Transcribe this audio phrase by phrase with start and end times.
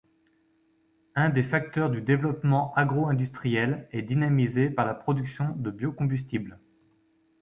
[1.13, 6.59] Un des facteurs du développement agroindustriel est dynamisé par la production de biocombustible.